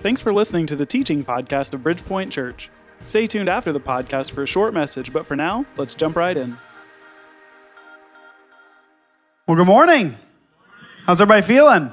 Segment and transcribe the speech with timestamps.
[0.00, 2.70] Thanks for listening to the teaching podcast of Bridgepoint Church.
[3.08, 6.36] Stay tuned after the podcast for a short message, but for now, let's jump right
[6.36, 6.56] in.
[9.46, 10.16] Well, good morning.
[11.04, 11.90] How's everybody feeling?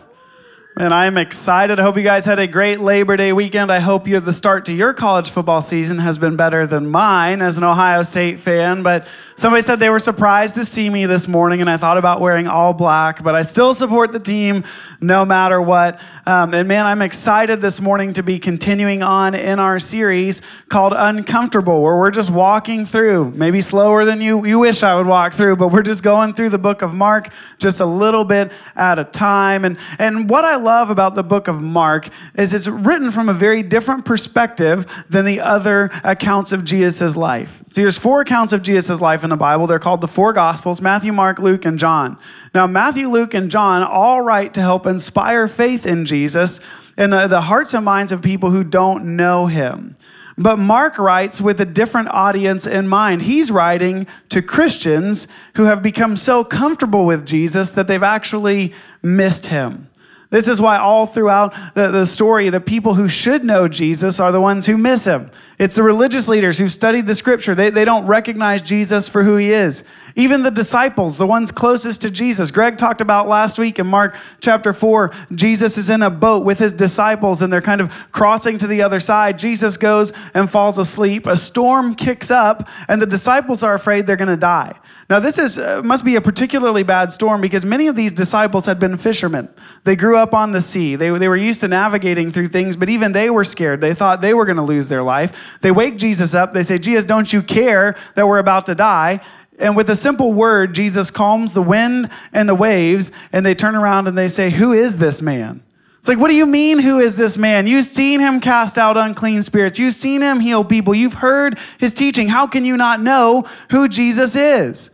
[0.78, 1.79] And I am excited.
[1.79, 3.71] I hope you guys had a great Labor Day weekend.
[3.71, 7.42] I hope you the start to your college football season has been better than mine
[7.42, 8.83] as an Ohio State fan.
[8.83, 9.07] But
[9.38, 12.47] somebody said they were surprised to see me this morning, and I thought about wearing
[12.47, 14.65] all black, but I still support the team
[14.99, 16.02] no matter what.
[16.25, 20.91] Um, and man, I'm excited this morning to be continuing on in our series called
[20.93, 25.35] Uncomfortable, where we're just walking through, maybe slower than you, you wish I would walk
[25.35, 27.29] through, but we're just going through the book of Mark
[27.59, 29.63] just a little bit at a time.
[29.63, 33.33] And, and what I love about the book of Mark is it's written from a
[33.33, 37.63] very different perspective than the other accounts of Jesus' life.
[37.71, 39.67] See, there's four accounts of Jesus' life in the Bible.
[39.67, 42.17] They're called the four Gospels Matthew, Mark, Luke, and John.
[42.53, 46.59] Now, Matthew, Luke, and John all write to help inspire faith in Jesus
[46.97, 49.95] in the hearts and minds of people who don't know him.
[50.37, 53.21] But Mark writes with a different audience in mind.
[53.21, 59.47] He's writing to Christians who have become so comfortable with Jesus that they've actually missed
[59.47, 59.90] him.
[60.35, 64.33] This is why all throughout the, the story, the people who should know Jesus are
[64.33, 65.31] the ones who miss him.
[65.58, 67.55] It's the religious leaders who studied the scripture.
[67.55, 69.86] They, they don't recognize Jesus for who he is.
[70.17, 72.52] Even the disciples, the ones closest to Jesus.
[72.52, 76.59] Greg talked about last week in Mark chapter 4, Jesus is in a boat with
[76.59, 79.39] his disciples and they're kind of crossing to the other side.
[79.39, 81.28] Jesus goes and falls asleep.
[81.28, 84.75] A storm kicks up and the disciples are afraid they're going to die.
[85.09, 88.66] Now, this is, uh, must be a particularly bad storm because many of these disciples
[88.66, 89.47] had been fishermen.
[89.83, 90.95] They grew up on the sea.
[90.95, 93.81] They, they were used to navigating through things, but even they were scared.
[93.81, 95.36] They thought they were going to lose their life.
[95.62, 96.54] They wake Jesus up.
[96.54, 99.22] They say, Jesus, don't you care that we're about to die?
[99.58, 103.76] And with a simple word, Jesus calms the wind and the waves, and they turn
[103.76, 105.64] around and they say, Who is this man?
[106.06, 107.66] It's like, what do you mean, who is this man?
[107.66, 109.80] You've seen him cast out unclean spirits.
[109.80, 110.94] You've seen him heal people.
[110.94, 112.28] You've heard his teaching.
[112.28, 114.92] How can you not know who Jesus is?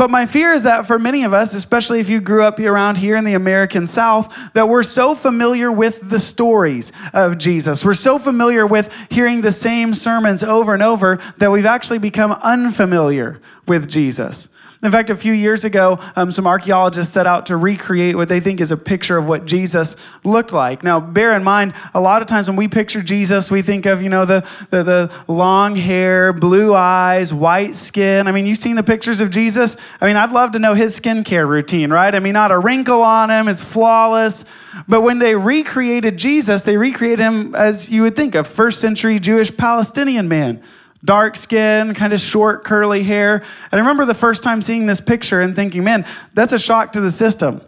[0.00, 2.96] But my fear is that for many of us, especially if you grew up around
[2.96, 7.84] here in the American South, that we're so familiar with the stories of Jesus.
[7.84, 12.32] We're so familiar with hearing the same sermons over and over that we've actually become
[12.32, 14.48] unfamiliar with Jesus.
[14.82, 18.40] In fact, a few years ago, um, some archaeologists set out to recreate what they
[18.40, 20.82] think is a picture of what Jesus looked like.
[20.82, 24.00] Now, bear in mind, a lot of times when we picture Jesus, we think of,
[24.00, 28.26] you know, the, the, the long hair, blue eyes, white skin.
[28.26, 29.76] I mean, you've seen the pictures of Jesus.
[30.00, 32.14] I mean, I'd love to know his skincare routine, right?
[32.14, 34.46] I mean, not a wrinkle on him, it's flawless.
[34.88, 39.20] But when they recreated Jesus, they recreated him as you would think a first century
[39.20, 40.62] Jewish Palestinian man
[41.04, 43.42] dark skin, kind of short, curly hair.
[43.70, 46.92] And I remember the first time seeing this picture and thinking, man, that's a shock
[46.92, 47.62] to the system.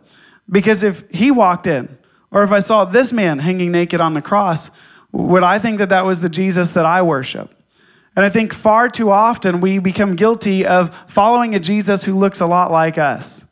[0.51, 1.99] Because if he walked in,
[2.31, 4.71] or if I saw this man hanging naked on the cross,
[5.13, 7.51] would I think that that was the Jesus that I worship?
[8.17, 12.41] And I think far too often we become guilty of following a Jesus who looks
[12.41, 13.45] a lot like us.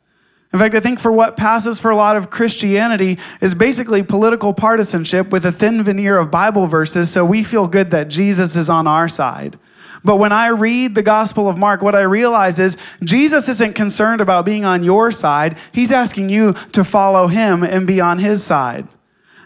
[0.53, 4.53] In fact, I think for what passes for a lot of Christianity is basically political
[4.53, 8.69] partisanship with a thin veneer of Bible verses so we feel good that Jesus is
[8.69, 9.57] on our side.
[10.03, 14.21] But when I read the Gospel of Mark, what I realize is Jesus isn't concerned
[14.21, 15.59] about being on your side.
[15.71, 18.87] He's asking you to follow him and be on his side.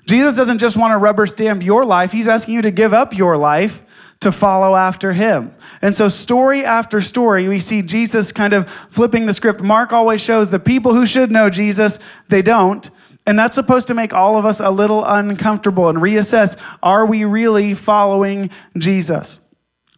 [0.06, 3.18] Jesus doesn't just want to rubber stamp your life, he's asking you to give up
[3.18, 3.82] your life
[4.22, 5.54] to follow after him.
[5.82, 9.62] And so, story after story, we see Jesus kind of flipping the script.
[9.62, 12.00] Mark always shows the people who should know Jesus,
[12.30, 12.90] they don't.
[13.28, 17.26] And that's supposed to make all of us a little uncomfortable and reassess are we
[17.26, 19.42] really following Jesus?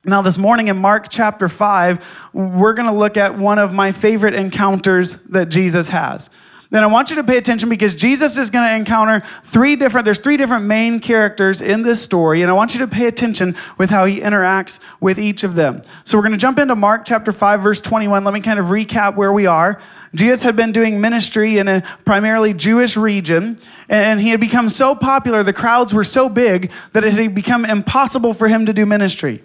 [0.08, 3.92] Now, this morning in Mark chapter 5, we're going to look at one of my
[3.92, 6.30] favorite encounters that Jesus has.
[6.70, 10.06] Then I want you to pay attention because Jesus is going to encounter three different,
[10.06, 13.58] there's three different main characters in this story, and I want you to pay attention
[13.78, 15.82] with how he interacts with each of them.
[16.06, 18.24] So we're going to jump into Mark chapter 5, verse 21.
[18.24, 19.82] Let me kind of recap where we are.
[20.16, 23.58] Jesus had been doing ministry in a primarily Jewish region,
[23.90, 27.66] and he had become so popular, the crowds were so big that it had become
[27.66, 29.44] impossible for him to do ministry.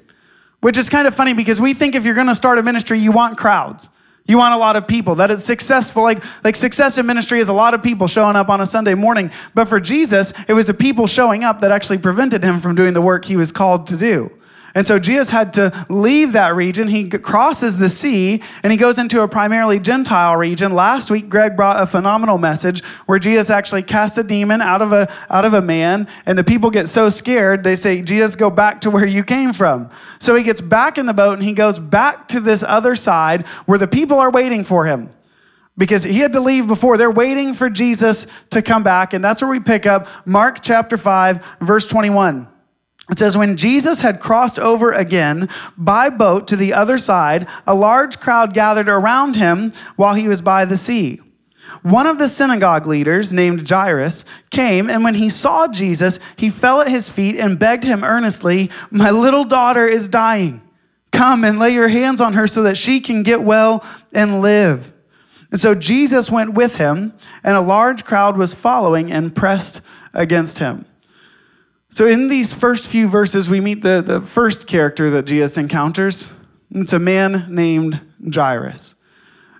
[0.62, 3.00] Which is kind of funny because we think if you're going to start a ministry,
[3.00, 3.90] you want crowds.
[4.26, 5.16] You want a lot of people.
[5.16, 6.04] That it's successful.
[6.04, 8.94] Like, like success in ministry is a lot of people showing up on a Sunday
[8.94, 9.32] morning.
[9.54, 12.94] But for Jesus, it was the people showing up that actually prevented him from doing
[12.94, 14.30] the work he was called to do.
[14.74, 16.88] And so Jesus had to leave that region.
[16.88, 20.74] He crosses the sea and he goes into a primarily Gentile region.
[20.74, 24.92] Last week, Greg brought a phenomenal message where Jesus actually cast a demon out of
[24.92, 28.48] a, out of a man, and the people get so scared, they say, Jesus, go
[28.48, 29.90] back to where you came from.
[30.18, 33.46] So he gets back in the boat and he goes back to this other side
[33.66, 35.10] where the people are waiting for him.
[35.78, 36.98] because he had to leave before.
[36.98, 39.14] They're waiting for Jesus to come back.
[39.14, 42.46] And that's where we pick up Mark chapter 5, verse 21.
[43.10, 47.74] It says, When Jesus had crossed over again by boat to the other side, a
[47.74, 51.20] large crowd gathered around him while he was by the sea.
[51.82, 56.80] One of the synagogue leaders, named Jairus, came, and when he saw Jesus, he fell
[56.80, 60.60] at his feet and begged him earnestly, My little daughter is dying.
[61.12, 64.92] Come and lay your hands on her so that she can get well and live.
[65.50, 67.12] And so Jesus went with him,
[67.44, 69.82] and a large crowd was following and pressed
[70.14, 70.86] against him.
[71.92, 76.32] So, in these first few verses, we meet the, the first character that Jesus encounters.
[76.70, 78.00] It's a man named
[78.32, 78.94] Jairus.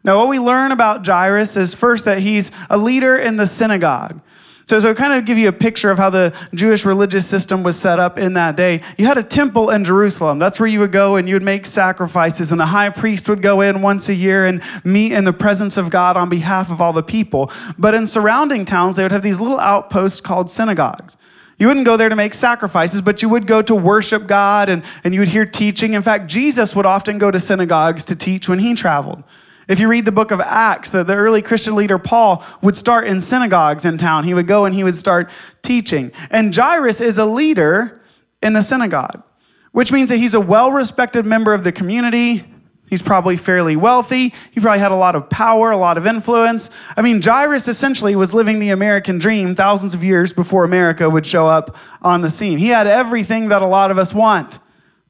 [0.03, 4.23] Now, what we learn about Jairus is first that he's a leader in the synagogue.
[4.65, 7.79] So, so kind of give you a picture of how the Jewish religious system was
[7.79, 8.81] set up in that day.
[8.97, 10.39] You had a temple in Jerusalem.
[10.39, 13.43] That's where you would go and you would make sacrifices, and the high priest would
[13.43, 16.81] go in once a year and meet in the presence of God on behalf of
[16.81, 17.53] all the people.
[17.77, 21.19] But in surrounding towns, they would have these little outposts called synagogues.
[21.63, 24.83] You wouldn't go there to make sacrifices, but you would go to worship God and,
[25.05, 25.95] and you would hear teaching.
[25.95, 29.23] In fact, Jesus would often go to synagogues to teach when he traveled.
[29.69, 33.07] If you read the book of Acts, the, the early Christian leader Paul would start
[33.07, 34.25] in synagogues in town.
[34.25, 35.31] He would go and he would start
[35.63, 36.11] teaching.
[36.33, 38.03] And Jairus is a leader
[38.43, 39.23] in the synagogue,
[39.71, 42.45] which means that he's a well respected member of the community.
[42.93, 44.35] He's probably fairly wealthy.
[44.51, 46.69] He probably had a lot of power, a lot of influence.
[46.95, 51.25] I mean, Jairus essentially was living the American dream thousands of years before America would
[51.25, 52.59] show up on the scene.
[52.59, 54.59] He had everything that a lot of us want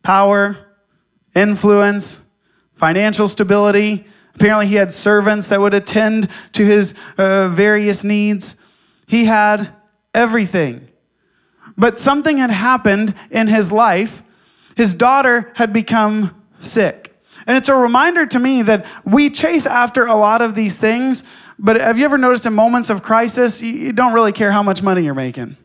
[0.04, 0.56] power,
[1.34, 2.20] influence,
[2.76, 4.06] financial stability.
[4.36, 8.54] Apparently, he had servants that would attend to his uh, various needs.
[9.08, 9.74] He had
[10.14, 10.86] everything.
[11.76, 14.22] But something had happened in his life.
[14.76, 17.11] His daughter had become sick.
[17.46, 21.24] And it's a reminder to me that we chase after a lot of these things,
[21.58, 24.82] but have you ever noticed in moments of crisis, you don't really care how much
[24.82, 25.56] money you're making?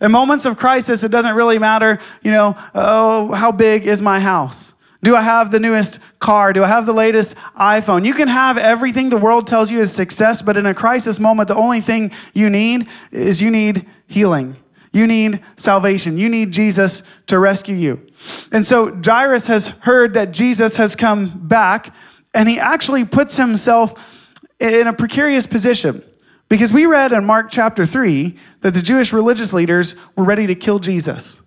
[0.00, 4.20] In moments of crisis, it doesn't really matter, you know, oh, how big is my
[4.20, 4.74] house?
[5.02, 6.52] Do I have the newest car?
[6.52, 8.04] Do I have the latest iPhone?
[8.04, 11.48] You can have everything the world tells you is success, but in a crisis moment,
[11.48, 14.56] the only thing you need is you need healing.
[14.92, 16.18] You need salvation.
[16.18, 18.06] You need Jesus to rescue you.
[18.52, 21.94] And so Jairus has heard that Jesus has come back,
[22.34, 26.02] and he actually puts himself in a precarious position.
[26.48, 30.54] Because we read in Mark chapter 3 that the Jewish religious leaders were ready to
[30.54, 31.42] kill Jesus.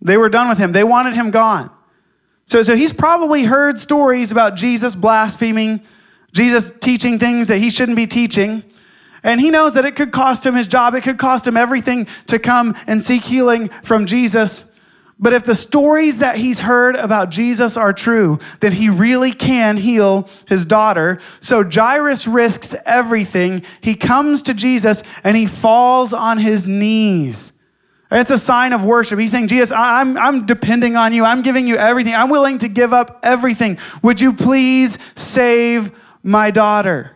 [0.00, 1.70] They were done with him, they wanted him gone.
[2.46, 5.82] So, so he's probably heard stories about Jesus blaspheming,
[6.32, 8.62] Jesus teaching things that he shouldn't be teaching.
[9.26, 12.06] And he knows that it could cost him his job, it could cost him everything
[12.28, 14.66] to come and seek healing from Jesus.
[15.18, 19.78] But if the stories that he's heard about Jesus are true, then he really can
[19.78, 21.18] heal his daughter.
[21.40, 23.64] So Jairus risks everything.
[23.80, 27.50] He comes to Jesus and he falls on his knees.
[28.12, 29.18] It's a sign of worship.
[29.18, 31.24] He's saying, Jesus, I'm, I'm depending on you.
[31.24, 32.14] I'm giving you everything.
[32.14, 33.78] I'm willing to give up everything.
[34.02, 35.90] Would you please save
[36.22, 37.15] my daughter?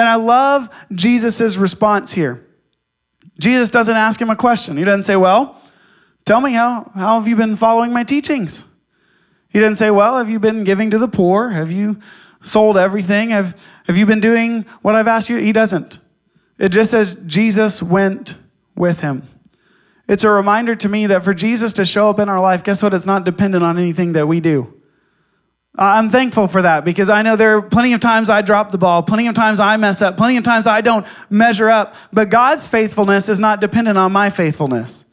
[0.00, 2.42] And I love Jesus' response here.
[3.38, 4.78] Jesus doesn't ask him a question.
[4.78, 5.60] He doesn't say, Well,
[6.24, 8.64] tell me how, how have you been following my teachings?
[9.50, 11.50] He doesn't say, Well, have you been giving to the poor?
[11.50, 12.00] Have you
[12.40, 13.28] sold everything?
[13.28, 13.54] Have,
[13.86, 15.36] have you been doing what I've asked you?
[15.36, 15.98] He doesn't.
[16.56, 18.36] It just says Jesus went
[18.74, 19.28] with him.
[20.08, 22.82] It's a reminder to me that for Jesus to show up in our life, guess
[22.82, 22.94] what?
[22.94, 24.79] It's not dependent on anything that we do.
[25.78, 28.70] Uh, I'm thankful for that because I know there are plenty of times I drop
[28.72, 31.94] the ball, plenty of times I mess up, plenty of times I don't measure up.
[32.12, 35.04] But God's faithfulness is not dependent on my faithfulness.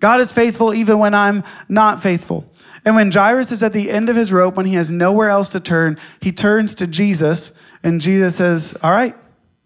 [0.00, 2.44] God is faithful even when I'm not faithful.
[2.84, 5.50] And when Jairus is at the end of his rope, when he has nowhere else
[5.50, 7.52] to turn, he turns to Jesus,
[7.82, 9.16] and Jesus says, All right,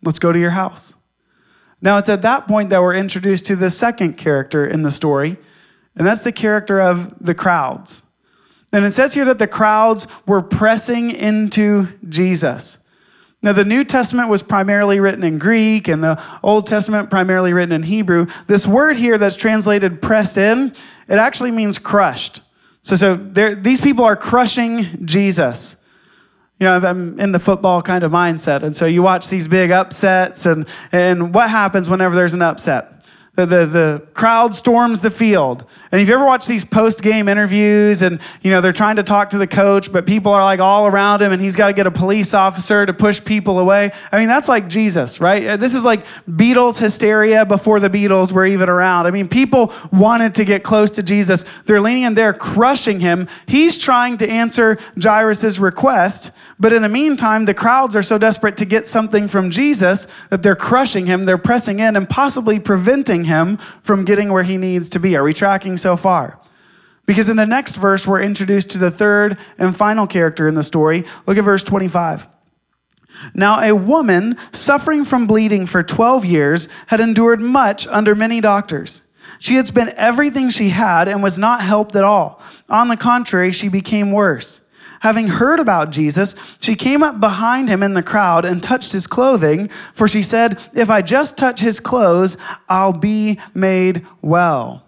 [0.03, 0.95] let's go to your house.
[1.81, 5.37] Now, it's at that point that we're introduced to the second character in the story,
[5.97, 8.03] and that's the character of the crowds.
[8.73, 12.79] And it says here that the crowds were pressing into Jesus.
[13.41, 17.73] Now, the New Testament was primarily written in Greek, and the Old Testament primarily written
[17.73, 18.27] in Hebrew.
[18.49, 20.75] This word here that's translated pressed in,
[21.09, 22.41] it actually means crushed.
[22.83, 25.77] So, so these people are crushing Jesus
[26.59, 28.63] you know, I'm in the football kind of mindset.
[28.63, 32.98] And so you watch these big upsets, and, and what happens whenever there's an upset?
[33.39, 35.65] The, the, the crowd storms the field.
[35.93, 39.05] And if you ever watch these post game interviews and, you know, they're trying to
[39.05, 41.73] talk to the coach, but people are like all around him and he's got to
[41.73, 43.93] get a police officer to push people away.
[44.11, 45.47] I mean, that's like Jesus, right?
[45.47, 49.07] Uh, this is like Beatles hysteria before the Beatles were even around.
[49.07, 51.45] I mean, people wanted to get close to Jesus.
[51.65, 53.29] They're leaning in there, crushing him.
[53.47, 56.33] He's trying to answer Jairus' request.
[56.59, 60.43] But in the meantime, the crowds are so desperate to get something from Jesus that
[60.43, 64.89] they're crushing him, they're pressing in, and possibly preventing him from getting where he needs
[64.91, 65.17] to be.
[65.17, 66.41] Are we tracking so far?
[67.07, 70.63] Because in the next verse, we're introduced to the third and final character in the
[70.63, 71.05] story.
[71.27, 72.27] Look at verse 25.
[73.35, 79.03] Now, a woman suffering from bleeding for 12 years had endured much under many doctors.
[79.39, 82.43] She had spent everything she had and was not helped at all.
[82.69, 84.61] On the contrary, she became worse.
[85.01, 89.07] Having heard about Jesus, she came up behind him in the crowd and touched his
[89.07, 92.37] clothing, for she said, If I just touch his clothes,
[92.69, 94.85] I'll be made well.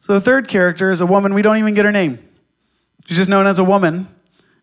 [0.00, 2.18] So the third character is a woman, we don't even get her name.
[3.06, 4.08] She's just known as a woman,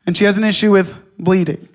[0.05, 1.67] and she has an issue with bleeding.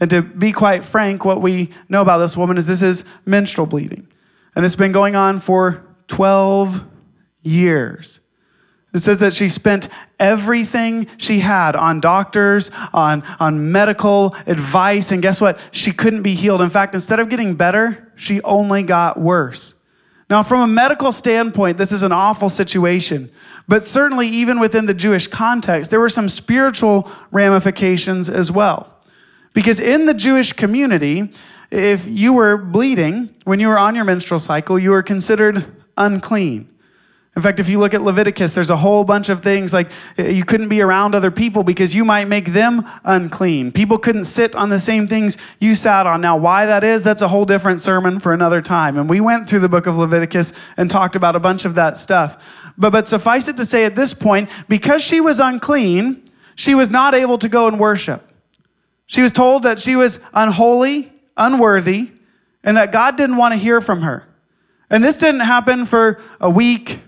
[0.00, 3.66] And to be quite frank, what we know about this woman is this is menstrual
[3.66, 4.08] bleeding.
[4.56, 6.82] And it's been going on for 12
[7.42, 8.20] years.
[8.94, 9.88] It says that she spent
[10.20, 15.58] everything she had on doctors, on, on medical advice, and guess what?
[15.72, 16.62] She couldn't be healed.
[16.62, 19.74] In fact, instead of getting better, she only got worse.
[20.30, 23.30] Now, from a medical standpoint, this is an awful situation.
[23.66, 28.90] But certainly, even within the Jewish context, there were some spiritual ramifications as well.
[29.54, 31.32] Because in the Jewish community,
[31.70, 36.70] if you were bleeding when you were on your menstrual cycle, you were considered unclean.
[37.36, 40.28] In fact, if you look at Leviticus, there's a whole bunch of things like eh,
[40.28, 43.72] you couldn't be around other people because you might make them unclean.
[43.72, 46.20] People couldn't sit on the same things you sat on.
[46.20, 48.96] Now, why that is, that's a whole different sermon for another time.
[48.96, 51.98] And we went through the book of Leviticus and talked about a bunch of that
[51.98, 52.40] stuff.
[52.78, 56.90] But, but suffice it to say at this point, because she was unclean, she was
[56.90, 58.30] not able to go and worship.
[59.06, 62.10] She was told that she was unholy, unworthy,
[62.62, 64.26] and that God didn't want to hear from her.
[64.88, 67.00] And this didn't happen for a week,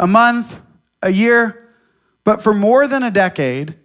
[0.00, 0.58] a month,
[1.02, 1.68] a year,
[2.24, 3.76] but for more than a decade,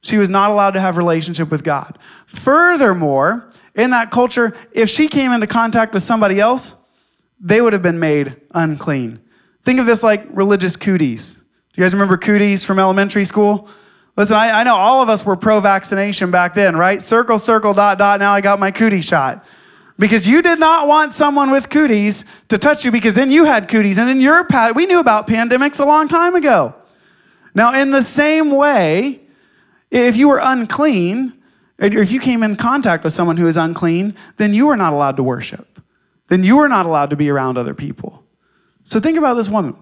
[0.00, 1.98] she was not allowed to have relationship with God.
[2.26, 6.74] Furthermore, in that culture, if she came into contact with somebody else,
[7.40, 9.20] they would have been made unclean.
[9.64, 11.34] Think of this like religious cooties.
[11.34, 11.40] Do
[11.80, 13.68] you guys remember cooties from elementary school?
[14.16, 17.02] Listen, I, I know all of us were pro vaccination back then, right?
[17.02, 18.20] Circle, circle, dot, dot.
[18.20, 19.44] Now I got my cootie shot
[19.98, 23.68] because you did not want someone with cooties to touch you because then you had
[23.68, 26.74] cooties and in your path we knew about pandemics a long time ago.
[27.54, 29.20] Now in the same way
[29.90, 31.32] if you were unclean
[31.78, 35.16] if you came in contact with someone who is unclean then you were not allowed
[35.16, 35.80] to worship.
[36.28, 38.24] Then you were not allowed to be around other people.
[38.84, 39.76] So think about this woman.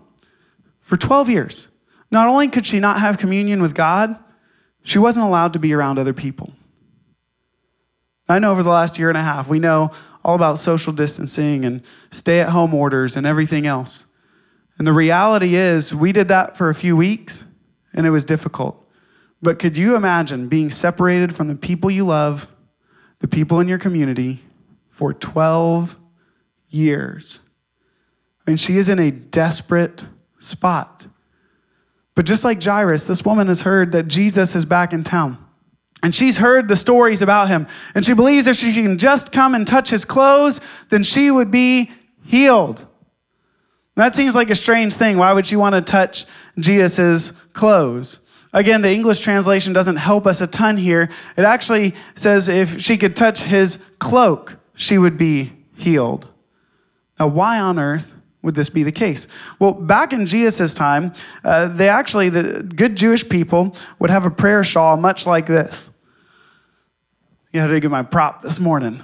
[0.82, 1.68] For 12 years
[2.12, 4.16] not only could she not have communion with god
[4.84, 6.52] she wasn't allowed to be around other people
[8.32, 9.90] I know over the last year and a half, we know
[10.24, 14.06] all about social distancing and stay at home orders and everything else.
[14.78, 17.44] And the reality is, we did that for a few weeks
[17.92, 18.78] and it was difficult.
[19.42, 22.46] But could you imagine being separated from the people you love,
[23.18, 24.40] the people in your community,
[24.90, 25.96] for 12
[26.70, 27.40] years?
[28.46, 30.04] I mean, she is in a desperate
[30.38, 31.06] spot.
[32.14, 35.41] But just like Jairus, this woman has heard that Jesus is back in town.
[36.02, 37.66] And she's heard the stories about him.
[37.94, 41.50] And she believes if she can just come and touch his clothes, then she would
[41.50, 41.90] be
[42.24, 42.84] healed.
[43.94, 45.16] That seems like a strange thing.
[45.18, 46.24] Why would she want to touch
[46.58, 48.20] Jesus' clothes?
[48.52, 51.08] Again, the English translation doesn't help us a ton here.
[51.36, 56.26] It actually says if she could touch his cloak, she would be healed.
[57.18, 59.28] Now, why on earth would this be the case?
[59.58, 64.30] Well, back in Jesus' time, uh, they actually, the good Jewish people would have a
[64.30, 65.90] prayer shawl much like this.
[67.52, 69.00] You had to get my prop this morning.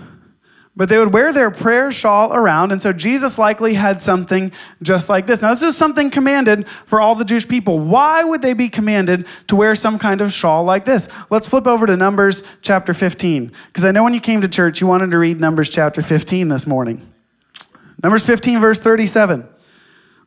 [0.74, 5.08] But they would wear their prayer shawl around, and so Jesus likely had something just
[5.08, 5.42] like this.
[5.42, 7.80] Now, this is something commanded for all the Jewish people.
[7.80, 11.08] Why would they be commanded to wear some kind of shawl like this?
[11.30, 14.80] Let's flip over to Numbers chapter 15, because I know when you came to church,
[14.80, 17.12] you wanted to read Numbers chapter 15 this morning.
[18.00, 19.48] Numbers 15, verse 37.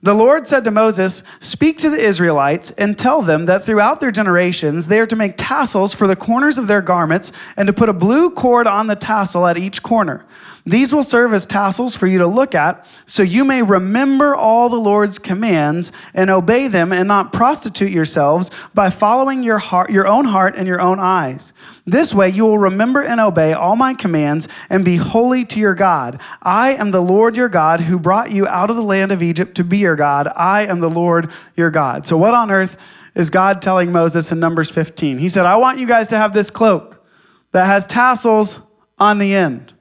[0.04, 4.12] The Lord said to Moses, Speak to the Israelites and tell them that throughout their
[4.12, 7.88] generations they are to make tassels for the corners of their garments and to put
[7.88, 10.26] a blue cord on the tassel at each corner.
[10.66, 14.70] These will serve as tassels for you to look at, so you may remember all
[14.70, 20.08] the Lord's commands and obey them and not prostitute yourselves by following your, heart, your
[20.08, 21.54] own heart and your own eyes.
[21.88, 25.74] This way you will remember and obey all my commands and be holy to your
[25.74, 26.22] God.
[26.44, 29.56] I am the Lord your God who brought you out of the land of Egypt
[29.56, 30.32] to be your God.
[30.36, 32.08] I am the Lord your God.
[32.08, 32.78] So, what on earth
[33.16, 35.18] is God telling Moses in Numbers 15?
[35.18, 37.06] He said, I want you guys to have this cloak
[37.52, 38.60] that has tassels
[38.98, 39.74] on the end.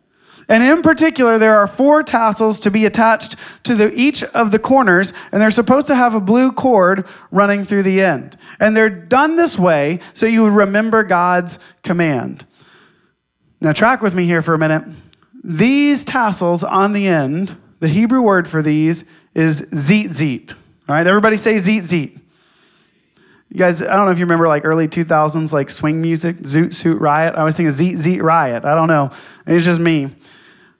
[0.50, 4.58] And in particular, there are four tassels to be attached to the, each of the
[4.58, 8.36] corners, and they're supposed to have a blue cord running through the end.
[8.58, 12.44] And they're done this way so you would remember God's command.
[13.60, 14.82] Now, track with me here for a minute.
[15.44, 20.52] These tassels on the end, the Hebrew word for these is tzitzit.
[20.88, 22.20] All right, everybody say tzitzit.
[23.49, 26.72] You guys, I don't know if you remember like early 2000s, like swing music, Zoot
[26.72, 27.34] Suit Riot.
[27.34, 28.64] I was thinking Zeet Zeet Riot.
[28.64, 29.10] I don't know.
[29.46, 30.08] It's just me.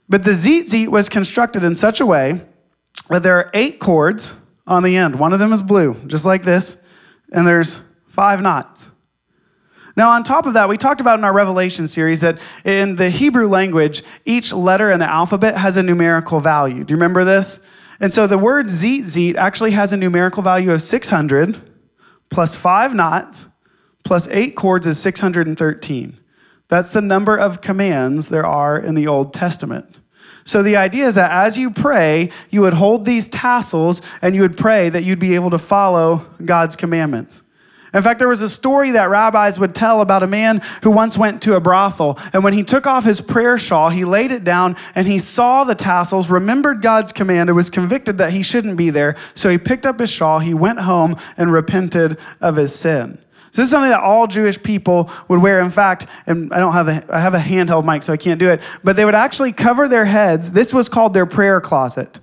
[0.07, 2.41] But the tzitzit was constructed in such a way
[3.09, 4.33] that there are eight cords
[4.65, 5.15] on the end.
[5.15, 6.77] One of them is blue, just like this,
[7.33, 8.89] and there's five knots.
[9.97, 13.09] Now, on top of that, we talked about in our Revelation series that in the
[13.09, 16.83] Hebrew language, each letter in the alphabet has a numerical value.
[16.83, 17.59] Do you remember this?
[17.99, 21.61] And so the word tzitzit actually has a numerical value of 600
[22.29, 23.45] plus five knots
[24.03, 26.17] plus eight cords is 613.
[26.67, 29.99] That's the number of commands there are in the Old Testament.
[30.43, 34.41] So the idea is that as you pray, you would hold these tassels and you
[34.41, 37.43] would pray that you'd be able to follow God's commandments.
[37.93, 41.17] In fact, there was a story that rabbis would tell about a man who once
[41.17, 42.17] went to a brothel.
[42.31, 45.65] And when he took off his prayer shawl, he laid it down and he saw
[45.65, 49.17] the tassels, remembered God's command, and was convicted that he shouldn't be there.
[49.33, 53.17] So he picked up his shawl, he went home, and repented of his sin.
[53.51, 55.59] So this is something that all Jewish people would wear.
[55.59, 58.39] In fact, and I don't have a I have a handheld mic, so I can't
[58.39, 58.61] do it.
[58.81, 60.51] But they would actually cover their heads.
[60.51, 62.21] This was called their prayer closet.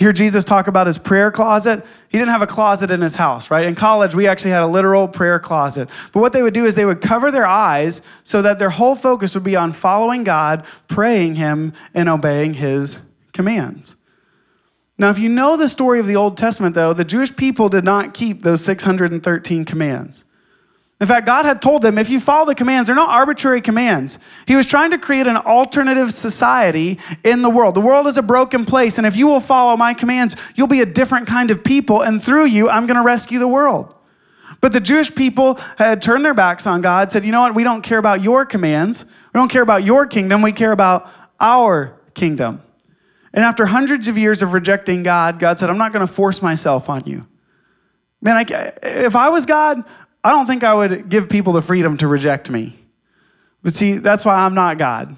[0.00, 1.84] Hear Jesus talk about his prayer closet.
[2.08, 3.66] He didn't have a closet in his house, right?
[3.66, 5.90] In college, we actually had a literal prayer closet.
[6.12, 8.94] But what they would do is they would cover their eyes so that their whole
[8.94, 12.98] focus would be on following God, praying Him, and obeying His
[13.34, 13.96] commands.
[14.96, 17.84] Now, if you know the story of the Old Testament, though, the Jewish people did
[17.84, 20.24] not keep those 613 commands.
[21.00, 24.18] In fact, God had told them if you follow the commands, they're not arbitrary commands.
[24.46, 27.74] He was trying to create an alternative society in the world.
[27.74, 30.82] The world is a broken place, and if you will follow my commands, you'll be
[30.82, 33.94] a different kind of people, and through you, I'm going to rescue the world.
[34.60, 37.54] But the Jewish people had turned their backs on God, said, You know what?
[37.54, 39.04] We don't care about your commands.
[39.04, 40.42] We don't care about your kingdom.
[40.42, 42.62] We care about our kingdom.
[43.32, 46.42] And after hundreds of years of rejecting God, God said, I'm not going to force
[46.42, 47.26] myself on you.
[48.20, 49.84] Man, I, if I was God,
[50.22, 52.78] I don't think I would give people the freedom to reject me.
[53.62, 55.16] But see, that's why I'm not God.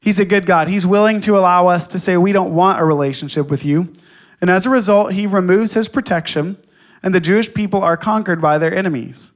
[0.00, 0.68] He's a good God.
[0.68, 3.92] He's willing to allow us to say, We don't want a relationship with you.
[4.40, 6.56] And as a result, he removes his protection,
[7.02, 9.32] and the Jewish people are conquered by their enemies.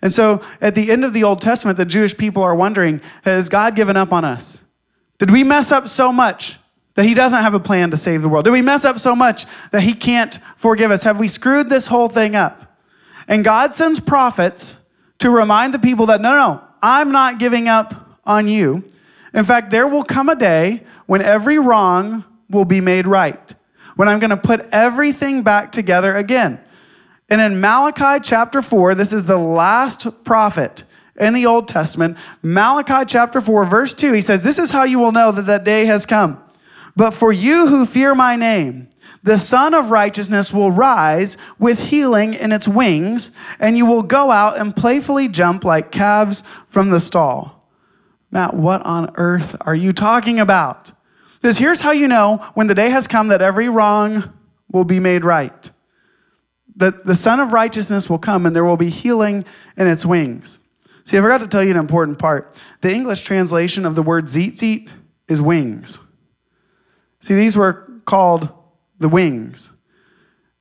[0.00, 3.48] And so at the end of the Old Testament, the Jewish people are wondering Has
[3.48, 4.62] God given up on us?
[5.18, 6.58] Did we mess up so much
[6.94, 8.44] that he doesn't have a plan to save the world?
[8.44, 11.04] Did we mess up so much that he can't forgive us?
[11.04, 12.71] Have we screwed this whole thing up?
[13.28, 14.78] And God sends prophets
[15.18, 18.84] to remind the people that no, no, I'm not giving up on you.
[19.34, 23.54] In fact, there will come a day when every wrong will be made right,
[23.96, 26.60] when I'm going to put everything back together again.
[27.30, 30.84] And in Malachi chapter 4, this is the last prophet
[31.18, 32.18] in the Old Testament.
[32.42, 35.64] Malachi chapter 4, verse 2, he says, This is how you will know that that
[35.64, 36.41] day has come.
[36.94, 38.88] But for you who fear my name,
[39.22, 44.30] the Sun of Righteousness will rise with healing in its wings, and you will go
[44.30, 47.70] out and playfully jump like calves from the stall.
[48.30, 50.92] Matt, what on earth are you talking about?
[51.40, 54.32] Says, here's how you know when the day has come that every wrong
[54.70, 55.70] will be made right.
[56.76, 59.44] That the Sun of Righteousness will come and there will be healing
[59.76, 60.60] in its wings.
[61.04, 62.54] See, I forgot to tell you an important part.
[62.80, 64.88] The English translation of the word tzitzit
[65.28, 66.00] is wings.
[67.22, 68.48] See, these were called
[68.98, 69.70] the wings.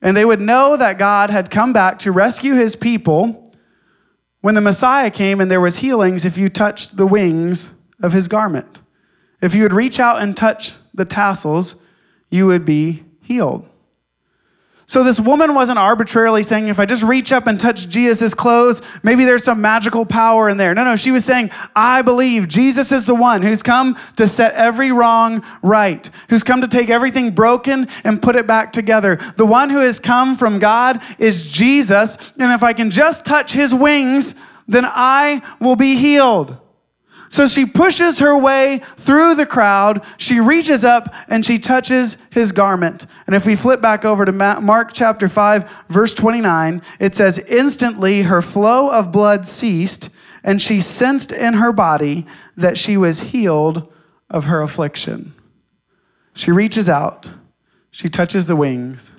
[0.02, 3.52] And they would know that God had come back to rescue his people
[4.41, 7.69] when the Messiah came and there was healings if you touched the wings
[8.02, 8.82] of his garment.
[9.41, 11.76] If you would reach out and touch the tassels,
[12.30, 13.67] you would be healed.
[14.91, 18.82] So this woman wasn't arbitrarily saying, if I just reach up and touch Jesus' clothes,
[19.04, 20.75] maybe there's some magical power in there.
[20.75, 24.54] No, no, she was saying, I believe Jesus is the one who's come to set
[24.54, 29.17] every wrong right, who's come to take everything broken and put it back together.
[29.38, 32.17] The one who has come from God is Jesus.
[32.38, 34.36] And if I can just touch his wings,
[34.67, 36.58] then I will be healed.
[37.32, 40.04] So she pushes her way through the crowd.
[40.17, 43.06] She reaches up and she touches his garment.
[43.26, 48.24] And if we flip back over to Mark chapter 5, verse 29, it says, Instantly
[48.24, 50.10] her flow of blood ceased,
[50.44, 52.26] and she sensed in her body
[52.58, 53.89] that she was healed
[54.30, 55.34] of her affliction.
[56.34, 57.32] She reaches out,
[57.91, 59.13] she touches the wings,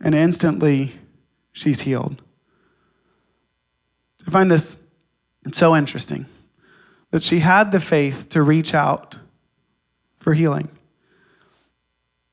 [0.00, 0.94] and instantly
[1.52, 2.20] she's healed.
[4.26, 4.76] I find this
[5.52, 6.26] so interesting
[7.14, 9.18] that she had the faith to reach out
[10.16, 10.68] for healing.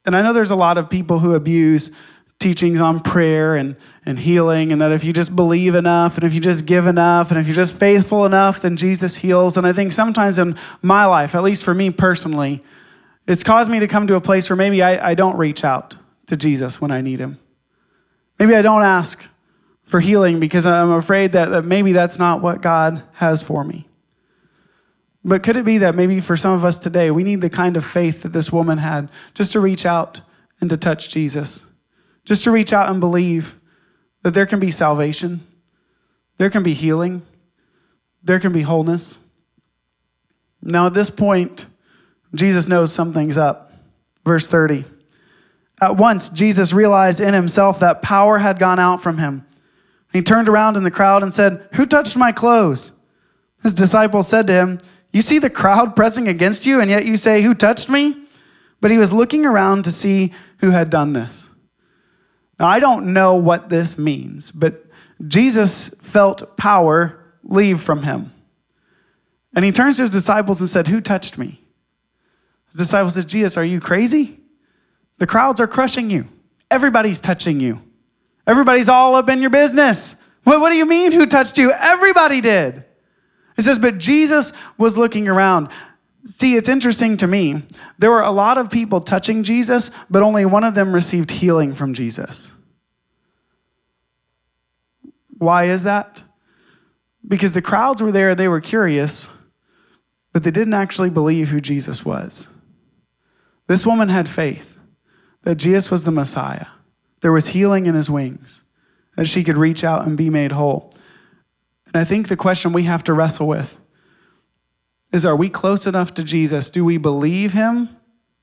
[0.07, 1.91] And I know there's a lot of people who abuse
[2.39, 3.75] teachings on prayer and,
[4.07, 7.29] and healing, and that if you just believe enough, and if you just give enough,
[7.29, 9.55] and if you're just faithful enough, then Jesus heals.
[9.55, 12.63] And I think sometimes in my life, at least for me personally,
[13.27, 15.95] it's caused me to come to a place where maybe I, I don't reach out
[16.25, 17.37] to Jesus when I need him.
[18.39, 19.23] Maybe I don't ask
[19.83, 23.87] for healing because I'm afraid that, that maybe that's not what God has for me.
[25.23, 27.77] But could it be that maybe for some of us today, we need the kind
[27.77, 30.21] of faith that this woman had just to reach out
[30.59, 31.65] and to touch Jesus?
[32.25, 33.55] Just to reach out and believe
[34.23, 35.45] that there can be salvation,
[36.37, 37.21] there can be healing,
[38.23, 39.19] there can be wholeness.
[40.61, 41.65] Now, at this point,
[42.33, 43.73] Jesus knows something's up.
[44.25, 44.85] Verse 30.
[45.81, 49.45] At once, Jesus realized in himself that power had gone out from him.
[50.13, 52.91] He turned around in the crowd and said, Who touched my clothes?
[53.63, 54.79] His disciples said to him,
[55.13, 58.17] you see the crowd pressing against you, and yet you say, Who touched me?
[58.79, 61.49] But he was looking around to see who had done this.
[62.59, 64.85] Now, I don't know what this means, but
[65.27, 68.33] Jesus felt power leave from him.
[69.55, 71.61] And he turns to his disciples and said, Who touched me?
[72.69, 74.39] His disciples said, Jesus, are you crazy?
[75.17, 76.27] The crowds are crushing you.
[76.69, 77.81] Everybody's touching you.
[78.47, 80.15] Everybody's all up in your business.
[80.43, 81.71] What, what do you mean, who touched you?
[81.71, 82.85] Everybody did.
[83.61, 85.69] It says, but Jesus was looking around.
[86.25, 87.61] See, it's interesting to me.
[87.99, 91.75] There were a lot of people touching Jesus, but only one of them received healing
[91.75, 92.53] from Jesus.
[95.37, 96.23] Why is that?
[97.27, 99.31] Because the crowds were there, they were curious,
[100.33, 102.49] but they didn't actually believe who Jesus was.
[103.67, 104.75] This woman had faith
[105.43, 106.65] that Jesus was the Messiah.
[107.21, 108.63] There was healing in his wings,
[109.17, 110.90] that she could reach out and be made whole.
[111.93, 113.77] And I think the question we have to wrestle with
[115.11, 116.69] is are we close enough to Jesus?
[116.69, 117.89] Do we believe him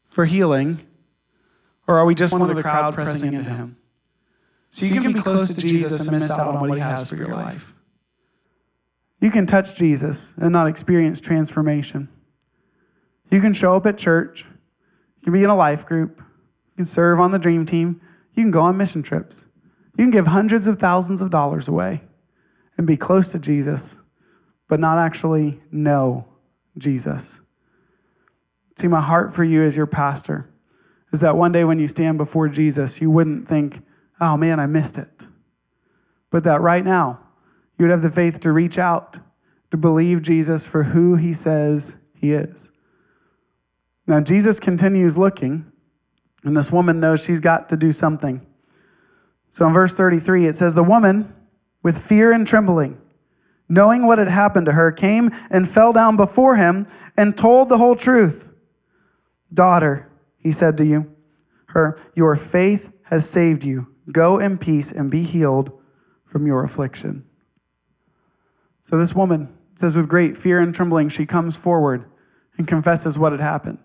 [0.09, 0.81] for healing?
[1.87, 3.77] Or are we just one, one of the crowd, crowd pressing into him?
[4.71, 6.75] So you, so you can, can be close to Jesus and miss out on what
[6.75, 7.75] he has for your life.
[9.21, 12.09] You can touch Jesus and not experience transformation.
[13.31, 14.45] You can show up at church.
[15.19, 16.19] You can be in a life group.
[16.19, 18.01] You can serve on the dream team.
[18.35, 19.49] You can go on mission trips.
[19.97, 22.03] You can give hundreds of thousands of dollars away
[22.79, 23.99] and be close to Jesus,
[24.69, 26.27] but not actually know
[26.79, 27.43] Jesus.
[28.77, 30.49] See, my heart for you as your pastor
[31.13, 33.83] is that one day when you stand before Jesus, you wouldn't think,
[34.21, 35.27] oh man, I missed it.
[36.31, 37.19] But that right now,
[37.77, 39.19] you would have the faith to reach out,
[39.71, 42.73] to believe Jesus for who he says he is.
[44.07, 45.71] Now, Jesus continues looking,
[46.45, 48.47] and this woman knows she's got to do something.
[49.51, 51.35] So in verse 33, it says, The woman,
[51.83, 53.01] with fear and trembling,
[53.69, 56.87] knowing what had happened to her, came and fell down before him
[57.17, 58.49] and told the whole truth.
[59.53, 61.15] Daughter, he said to you,
[61.69, 63.89] her, your faith has saved you.
[64.11, 65.71] Go in peace and be healed
[66.25, 67.25] from your affliction.
[68.83, 72.05] So this woman says, with great fear and trembling, she comes forward
[72.57, 73.79] and confesses what had happened.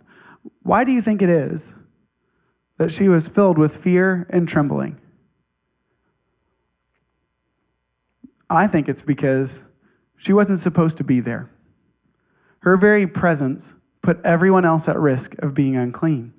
[0.62, 1.76] Why do you think it is
[2.78, 5.00] that she was filled with fear and trembling?
[8.50, 9.66] I think it's because
[10.18, 11.50] she wasn't supposed to be there.
[12.60, 16.34] Her very presence put everyone else at risk of being unclean.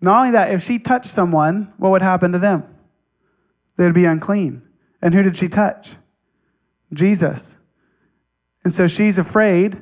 [0.00, 2.64] Not only that, if she touched someone, what would happen to them?
[3.76, 4.62] They'd be unclean.
[5.00, 5.96] And who did she touch?
[6.92, 7.58] Jesus.
[8.64, 9.80] And so she's afraid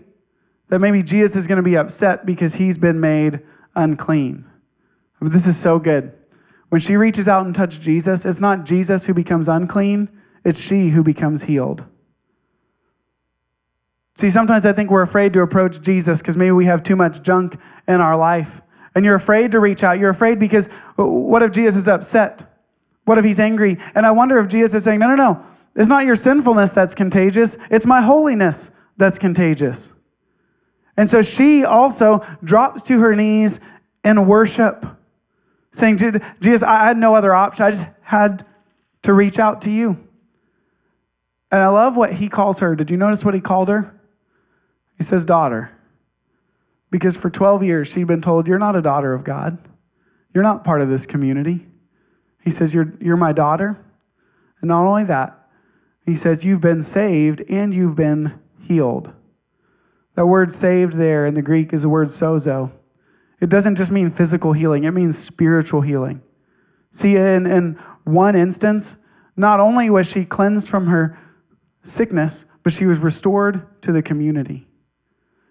[0.68, 3.40] that maybe Jesus is going to be upset because he's been made
[3.74, 4.44] unclean.
[5.20, 6.12] But this is so good.
[6.68, 10.08] When she reaches out and touches Jesus, it's not Jesus who becomes unclean,
[10.44, 11.84] it's she who becomes healed.
[14.16, 17.22] See, sometimes I think we're afraid to approach Jesus because maybe we have too much
[17.22, 18.60] junk in our life.
[18.94, 19.98] And you're afraid to reach out.
[19.98, 22.44] You're afraid because what if Jesus is upset?
[23.04, 23.78] What if he's angry?
[23.94, 25.46] And I wonder if Jesus is saying, no, no, no.
[25.74, 29.94] It's not your sinfulness that's contagious, it's my holiness that's contagious.
[30.96, 33.60] And so she also drops to her knees
[34.04, 34.84] in worship,
[35.72, 35.98] saying,
[36.40, 37.64] Jesus, I had no other option.
[37.64, 38.44] I just had
[39.02, 39.96] to reach out to you.
[41.50, 42.76] And I love what he calls her.
[42.76, 43.94] Did you notice what he called her?
[44.96, 45.72] He says, daughter.
[46.90, 49.58] Because for 12 years, she'd been told, You're not a daughter of God.
[50.34, 51.66] You're not part of this community.
[52.42, 53.78] He says, You're, you're my daughter.
[54.60, 55.48] And not only that,
[56.04, 59.12] he says, You've been saved and you've been healed.
[60.14, 62.72] That word saved there in the Greek is the word sozo.
[63.40, 66.22] It doesn't just mean physical healing, it means spiritual healing.
[66.90, 68.98] See, in, in one instance,
[69.36, 71.18] not only was she cleansed from her
[71.82, 74.66] sickness, but she was restored to the community.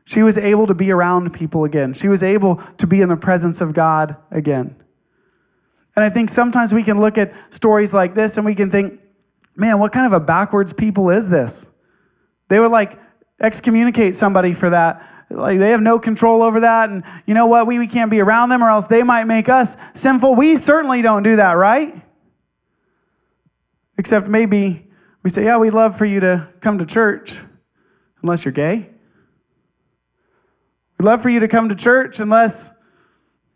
[0.05, 1.93] She was able to be around people again.
[1.93, 4.75] She was able to be in the presence of God again.
[5.95, 8.99] And I think sometimes we can look at stories like this and we can think,
[9.55, 11.69] man, what kind of a backwards people is this?
[12.47, 12.99] They would like
[13.39, 15.07] excommunicate somebody for that.
[15.29, 16.89] Like they have no control over that.
[16.89, 17.67] And you know what?
[17.67, 20.35] We, we can't be around them or else they might make us sinful.
[20.35, 22.01] We certainly don't do that, right?
[23.97, 24.88] Except maybe
[25.23, 27.37] we say, yeah, we'd love for you to come to church,
[28.21, 28.89] unless you're gay.
[30.97, 32.71] We'd love for you to come to church unless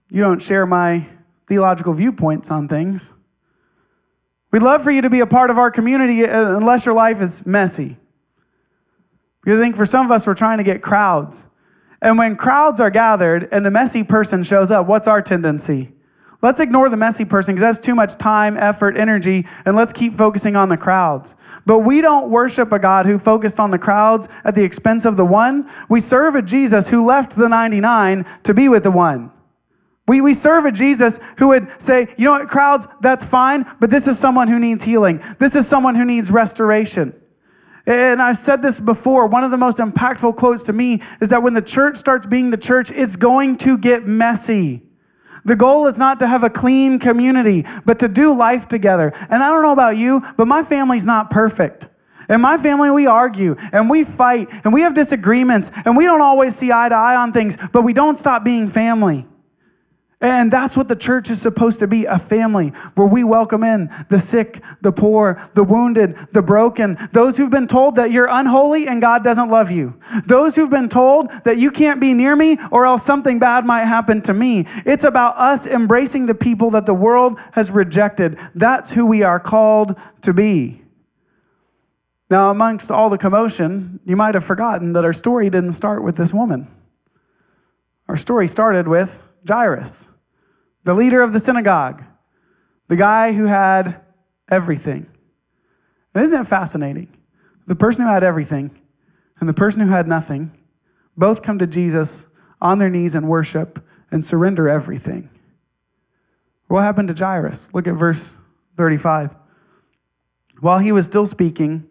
[0.09, 1.07] you don't share my
[1.47, 3.13] theological viewpoints on things.
[4.51, 7.21] We'd love for you to be a part of our community uh, unless your life
[7.21, 7.97] is messy.
[9.41, 11.47] Because I think for some of us, we're trying to get crowds.
[12.01, 15.92] And when crowds are gathered and the messy person shows up, what's our tendency?
[16.43, 20.17] Let's ignore the messy person because that's too much time, effort, energy, and let's keep
[20.17, 21.37] focusing on the crowds.
[21.65, 25.15] But we don't worship a God who focused on the crowds at the expense of
[25.15, 25.69] the one.
[25.87, 29.31] We serve a Jesus who left the 99 to be with the one.
[30.05, 33.89] We, we serve a Jesus who would say, you know what, crowds, that's fine, but
[33.89, 35.23] this is someone who needs healing.
[35.39, 37.17] This is someone who needs restoration.
[37.85, 39.27] And I've said this before.
[39.27, 42.49] One of the most impactful quotes to me is that when the church starts being
[42.49, 44.83] the church, it's going to get messy.
[45.45, 49.11] The goal is not to have a clean community, but to do life together.
[49.29, 51.87] And I don't know about you, but my family's not perfect.
[52.29, 56.21] In my family, we argue and we fight and we have disagreements and we don't
[56.21, 59.27] always see eye to eye on things, but we don't stop being family.
[60.23, 63.93] And that's what the church is supposed to be a family where we welcome in
[64.09, 68.87] the sick, the poor, the wounded, the broken, those who've been told that you're unholy
[68.87, 72.57] and God doesn't love you, those who've been told that you can't be near me
[72.71, 74.65] or else something bad might happen to me.
[74.85, 78.39] It's about us embracing the people that the world has rejected.
[78.55, 80.83] That's who we are called to be.
[82.29, 86.15] Now, amongst all the commotion, you might have forgotten that our story didn't start with
[86.15, 86.71] this woman.
[88.07, 90.12] Our story started with Jairus
[90.83, 92.03] the leader of the synagogue,
[92.87, 94.01] the guy who had
[94.49, 95.07] everything.
[96.13, 97.15] And isn't it fascinating?
[97.65, 98.79] The person who had everything
[99.39, 100.51] and the person who had nothing
[101.17, 102.27] both come to Jesus
[102.61, 105.29] on their knees and worship and surrender everything.
[106.67, 107.69] What happened to Jairus?
[107.73, 108.35] Look at verse
[108.77, 109.35] 35.
[110.59, 111.89] While he was still speaking,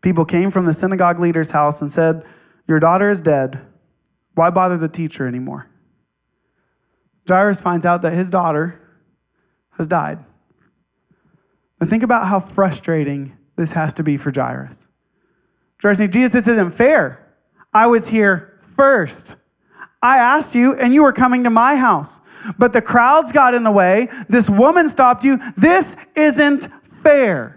[0.00, 2.24] people came from the synagogue leader's house and said,
[2.66, 3.60] Your daughter is dead.
[4.34, 5.68] Why bother the teacher anymore?
[7.28, 8.80] Jairus finds out that his daughter
[9.76, 10.24] has died.
[11.80, 14.88] And think about how frustrating this has to be for Jairus.
[15.82, 17.34] Jairus saying, Jesus, this isn't fair.
[17.72, 19.36] I was here first.
[20.02, 22.20] I asked you, and you were coming to my house.
[22.58, 24.08] But the crowds got in the way.
[24.28, 25.38] This woman stopped you.
[25.56, 27.55] This isn't fair.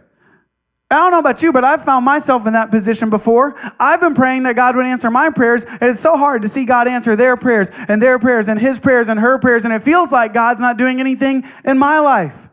[0.92, 3.56] I don't know about you, but I've found myself in that position before.
[3.80, 6.66] I've been praying that God would answer my prayers, and it's so hard to see
[6.66, 9.84] God answer their prayers and their prayers and his prayers and her prayers, and it
[9.84, 12.50] feels like God's not doing anything in my life.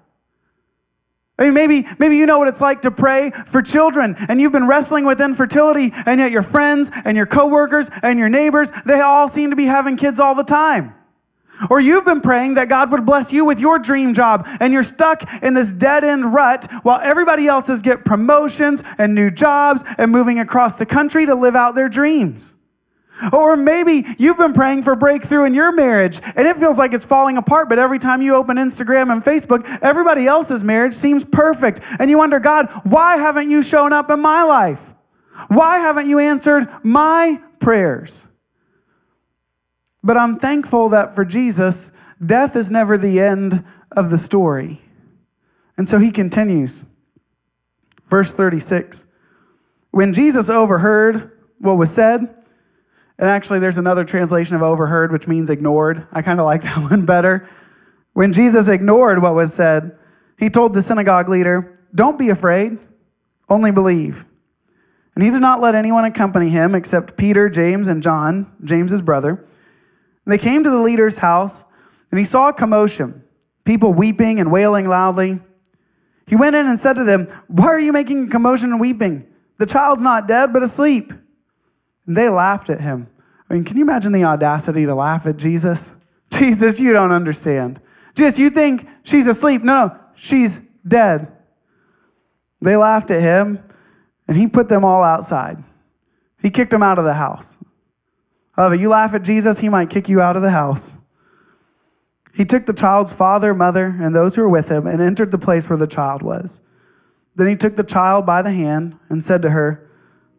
[1.39, 4.53] I mean, maybe, maybe you know what it's like to pray for children, and you've
[4.53, 9.01] been wrestling with infertility, and yet your friends and your coworkers and your neighbors, they
[9.01, 10.95] all seem to be having kids all the time.
[11.71, 14.83] Or you've been praying that God would bless you with your dream job and you're
[14.83, 19.83] stuck in this dead end rut while everybody else is get promotions and new jobs
[19.99, 22.57] and moving across the country to live out their dreams.
[23.33, 27.07] Or maybe you've been praying for breakthrough in your marriage and it feels like it's
[27.07, 31.81] falling apart, but every time you open Instagram and Facebook, everybody else's marriage seems perfect.
[31.99, 34.95] And you wonder, God, why haven't you shown up in my life?
[35.49, 38.29] Why haven't you answered my prayers?
[40.07, 41.91] But I'm thankful that for Jesus,
[42.25, 44.81] death is never the end of the story.
[45.77, 46.85] And so he continues.
[48.07, 49.07] Verse 36
[49.91, 55.51] When Jesus overheard what was said, and actually there's another translation of overheard, which means
[55.51, 56.07] ignored.
[56.13, 57.49] I kind of like that one better.
[58.13, 59.99] When Jesus ignored what was said,
[60.39, 62.79] he told the synagogue leader, Don't be afraid,
[63.49, 64.25] only believe.
[65.17, 69.45] And he did not let anyone accompany him except Peter, James, and John, James's brother.
[70.27, 71.65] They came to the leader's house,
[72.11, 73.23] and he saw a commotion,
[73.65, 75.41] people weeping and wailing loudly.
[76.27, 79.27] He went in and said to them, Why are you making a commotion and weeping?
[79.59, 81.13] The child's not dead, but asleep.
[82.07, 83.09] And they laughed at him.
[83.49, 85.93] I mean, can you imagine the audacity to laugh at Jesus?
[86.31, 87.81] Jesus, you don't understand.
[88.17, 89.63] Jesus, you think she's asleep.
[89.63, 91.33] No, no, she's dead.
[92.61, 93.63] They laughed at him,
[94.27, 95.63] and he put them all outside.
[96.43, 97.59] He kicked them out of the house.
[98.59, 100.95] Oh, you laugh at Jesus, he might kick you out of the house.
[102.35, 105.39] He took the child's father, mother, and those who were with him and entered the
[105.39, 106.61] place where the child was.
[107.35, 109.91] Then he took the child by the hand and said to her,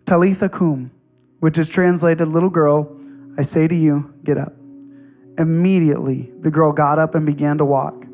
[0.06, 0.92] Talitha cum,
[1.40, 2.96] which is translated, Little girl,
[3.38, 4.54] I say to you, get up.
[5.38, 8.06] Immediately, the girl got up and began to walk.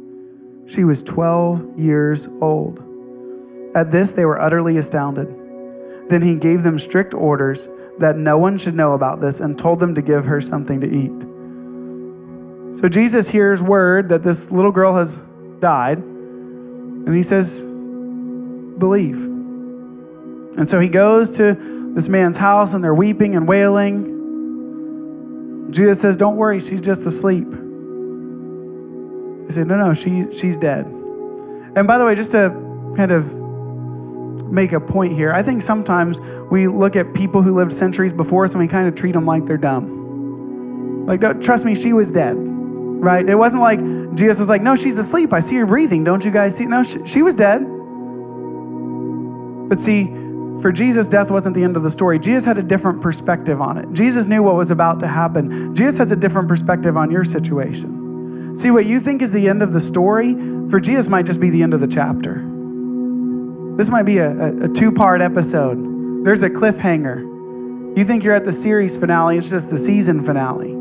[0.66, 2.80] She was 12 years old.
[3.76, 5.28] At this, they were utterly astounded.
[6.10, 7.68] Then he gave them strict orders
[8.00, 10.88] that no one should know about this and told them to give her something to
[10.88, 11.22] eat.
[12.76, 15.18] So Jesus hears word that this little girl has
[15.60, 19.18] died, and he says, Believe.
[20.58, 21.54] And so he goes to
[21.94, 24.10] this man's house, and they're weeping and wailing.
[25.72, 27.48] Jesus says, Don't worry, she's just asleep.
[29.46, 30.86] He said, No, no, she, she's dead.
[30.86, 32.50] And by the way, just to
[32.96, 33.43] kind of
[34.52, 35.34] make a point here.
[35.34, 36.20] I think sometimes
[36.52, 39.26] we look at people who lived centuries before us and we kind of treat them
[39.26, 41.06] like they're dumb.
[41.06, 43.28] Like, trust me, she was dead, right?
[43.28, 43.80] It wasn't like
[44.16, 45.34] Jesus was like, no, she's asleep.
[45.34, 46.04] I see her breathing.
[46.04, 46.66] Don't you guys see?
[46.66, 47.62] No, she, she was dead.
[49.70, 50.06] But see,
[50.62, 52.20] for Jesus, death wasn't the end of the story.
[52.20, 53.92] Jesus had a different perspective on it.
[53.92, 55.76] Jesus knew what was about to happen.
[55.76, 58.56] Jesus has a different perspective on your situation.
[58.56, 60.36] See, what you think is the end of the story,
[60.70, 62.53] for Jesus might just be the end of the chapter.
[63.76, 66.26] This might be a, a, a two part episode.
[66.26, 67.98] There's a cliffhanger.
[67.98, 70.72] You think you're at the series finale, it's just the season finale.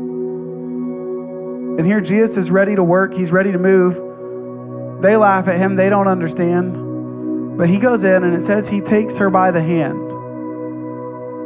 [1.77, 5.01] And here Jesus is ready to work, he's ready to move.
[5.01, 7.57] They laugh at him, they don't understand.
[7.57, 9.99] But he goes in and it says he takes her by the hand.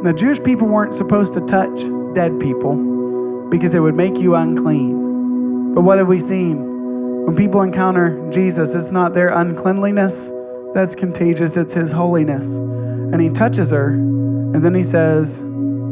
[0.04, 1.80] The Jewish people weren't supposed to touch
[2.14, 5.74] dead people because it would make you unclean.
[5.74, 7.24] But what have we seen?
[7.24, 10.30] When people encounter Jesus, it's not their uncleanliness,
[10.78, 11.56] that's contagious.
[11.56, 12.54] It's His holiness.
[12.54, 15.40] And He touches her, and then He says,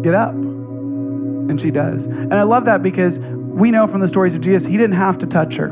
[0.03, 0.33] Get up.
[0.33, 2.07] And she does.
[2.07, 5.19] And I love that because we know from the stories of Jesus, He didn't have
[5.19, 5.69] to touch her.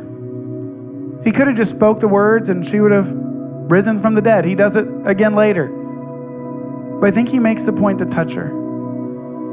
[1.25, 4.45] He could have just spoke the words and she would have risen from the dead.
[4.45, 5.69] He does it again later.
[7.01, 8.49] But I think He makes the point to touch her.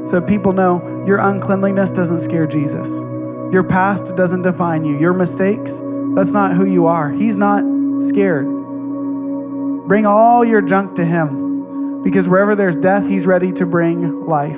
[0.06, 2.88] So people know your uncleanliness doesn't scare Jesus.
[3.52, 4.98] Your past doesn't define you.
[4.98, 5.80] Your mistakes,
[6.14, 7.10] that's not who you are.
[7.10, 7.62] He's not
[8.02, 8.61] scared.
[9.92, 14.56] Bring all your junk to Him because wherever there's death, He's ready to bring life.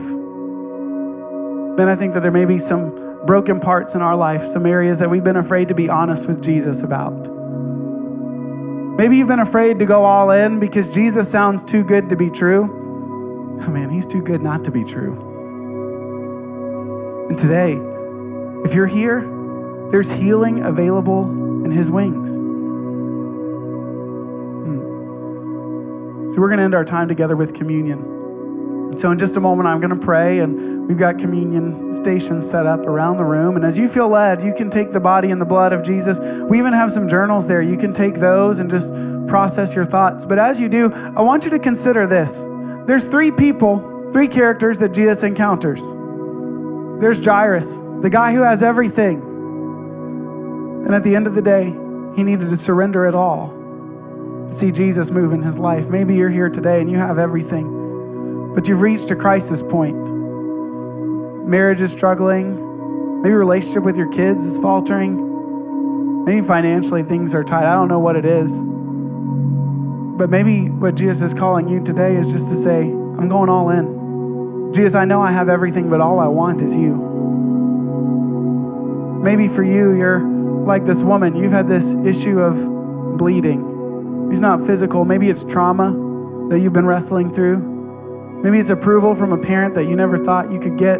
[1.77, 5.01] Then I think that there may be some broken parts in our life, some areas
[5.01, 7.29] that we've been afraid to be honest with Jesus about.
[8.97, 12.31] Maybe you've been afraid to go all in because Jesus sounds too good to be
[12.31, 13.59] true.
[13.61, 15.15] Oh man, he's too good not to be true.
[17.29, 17.73] And today,
[18.65, 19.23] if you're here,
[19.91, 21.25] there's healing available
[21.65, 22.54] in his wings.
[26.35, 28.95] So we're going to end our time together with communion.
[28.97, 32.67] So, in just a moment, I'm going to pray, and we've got communion stations set
[32.67, 33.55] up around the room.
[33.55, 36.19] And as you feel led, you can take the body and the blood of Jesus.
[36.19, 37.63] We even have some journals there.
[37.63, 38.93] You can take those and just
[39.29, 40.25] process your thoughts.
[40.25, 42.43] But as you do, I want you to consider this
[42.89, 45.89] there's three people, three characters that Jesus encounters.
[47.01, 49.23] There's Jairus, the guy who has everything.
[50.85, 51.67] And at the end of the day,
[52.17, 53.64] he needed to surrender it all
[54.49, 55.89] see Jesus move in his life.
[55.89, 59.97] Maybe you're here today and you have everything, but you've reached a crisis point.
[61.47, 63.23] Marriage is struggling.
[63.23, 66.25] Maybe relationship with your kids is faltering.
[66.25, 67.65] Maybe financially things are tight.
[67.65, 68.63] I don't know what it is.
[70.17, 73.71] But maybe what Jesus is calling you today is just to say, I'm going all
[73.71, 74.73] in.
[74.73, 76.95] Jesus, I know I have everything, but all I want is you.
[79.23, 81.37] Maybe for you, you're like this woman.
[81.37, 83.74] You've had this issue of bleeding
[84.35, 85.05] it's not physical.
[85.05, 85.93] Maybe it's trauma
[86.51, 87.59] that you've been wrestling through.
[88.43, 90.99] Maybe it's approval from a parent that you never thought you could get.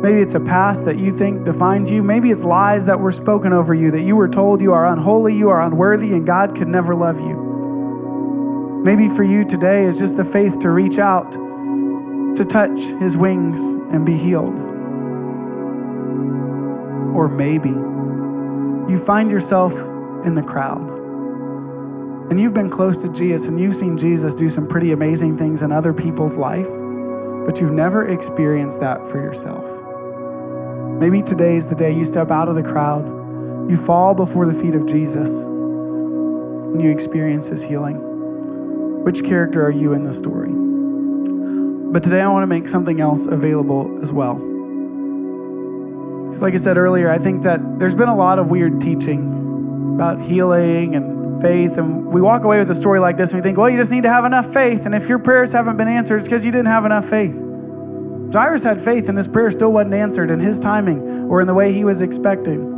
[0.00, 2.02] Maybe it's a past that you think defines you.
[2.02, 5.36] Maybe it's lies that were spoken over you, that you were told you are unholy,
[5.36, 8.82] you are unworthy, and God could never love you.
[8.82, 13.58] Maybe for you today is just the faith to reach out, to touch His wings
[13.92, 14.54] and be healed.
[17.14, 17.68] Or maybe
[18.90, 19.74] you find yourself
[20.24, 20.93] in the crowd
[22.30, 25.62] and you've been close to Jesus and you've seen Jesus do some pretty amazing things
[25.62, 26.68] in other people's life,
[27.46, 29.64] but you've never experienced that for yourself.
[31.00, 33.04] Maybe today is the day you step out of the crowd,
[33.70, 39.02] you fall before the feet of Jesus, and you experience his healing.
[39.04, 40.50] Which character are you in the story?
[41.92, 44.34] But today I want to make something else available as well.
[46.26, 49.92] Because, like I said earlier, I think that there's been a lot of weird teaching
[49.94, 51.78] about healing and faith.
[51.78, 53.90] And we walk away with a story like this and we think, well, you just
[53.90, 54.86] need to have enough faith.
[54.86, 57.34] And if your prayers haven't been answered, it's because you didn't have enough faith.
[58.32, 61.54] Jairus had faith and his prayer still wasn't answered in his timing or in the
[61.54, 62.72] way he was expecting.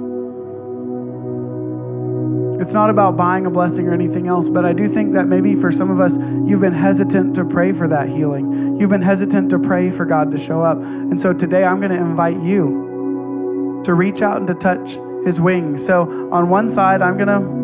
[2.61, 5.55] It's not about buying a blessing or anything else, but I do think that maybe
[5.55, 8.81] for some of us, you've been hesitant to pray for that healing.
[8.81, 10.79] You've been hesitant to pray for God to show up.
[10.79, 15.41] And so today I'm going to invite you to reach out and to touch his
[15.41, 15.85] wings.
[15.85, 17.56] So on one side, I'm going to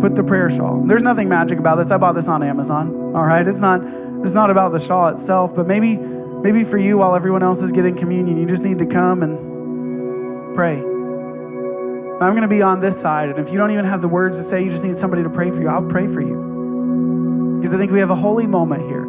[0.00, 0.82] put the prayer shawl.
[0.86, 1.90] There's nothing magic about this.
[1.90, 3.14] I bought this on Amazon.
[3.14, 3.82] All right, it's not
[4.24, 7.72] it's not about the shawl itself, but maybe maybe for you while everyone else is
[7.72, 10.78] getting communion, you just need to come and pray.
[10.78, 14.38] I'm going to be on this side, and if you don't even have the words
[14.38, 15.68] to say, you just need somebody to pray for you.
[15.68, 17.58] I'll pray for you.
[17.58, 19.02] Because I think we have a holy moment here,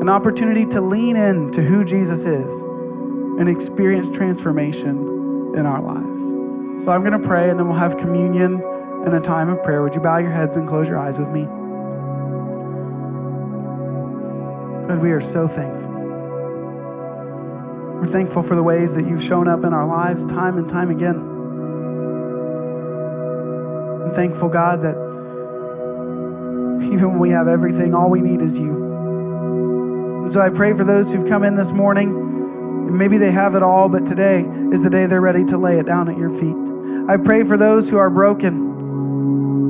[0.00, 2.62] an opportunity to lean in to who Jesus is
[3.38, 6.84] and experience transformation in our lives.
[6.84, 8.60] So I'm going to pray, and then we'll have communion
[9.06, 9.82] in a time of prayer.
[9.82, 11.44] Would you bow your heads and close your eyes with me?
[14.86, 15.90] God, we are so thankful.
[18.00, 20.90] We're thankful for the ways that you've shown up in our lives time and time
[20.90, 21.16] again.
[24.02, 24.96] I'm thankful, God, that
[26.84, 28.72] even when we have everything, all we need is you.
[30.22, 32.96] And so I pray for those who've come in this morning.
[32.96, 35.86] Maybe they have it all, but today is the day they're ready to lay it
[35.86, 36.56] down at your feet.
[37.08, 38.71] I pray for those who are broken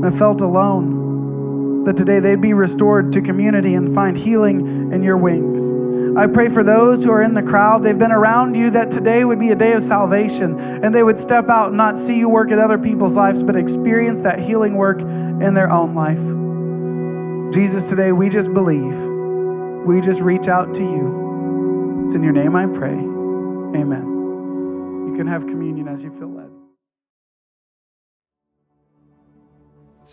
[0.04, 5.16] I felt alone, that today they'd be restored to community and find healing in your
[5.16, 5.60] wings.
[6.16, 9.24] I pray for those who are in the crowd, they've been around you, that today
[9.24, 12.28] would be a day of salvation and they would step out and not see you
[12.28, 17.54] work in other people's lives, but experience that healing work in their own life.
[17.54, 18.96] Jesus, today we just believe.
[19.86, 22.02] We just reach out to you.
[22.04, 22.90] It's in your name I pray.
[22.90, 25.08] Amen.
[25.08, 26.61] You can have communion as you feel led.